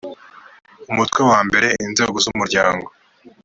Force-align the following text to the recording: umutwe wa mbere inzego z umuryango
umutwe 0.91 1.21
wa 1.29 1.39
mbere 1.47 1.67
inzego 1.85 2.17
z 2.23 2.25
umuryango 2.33 2.87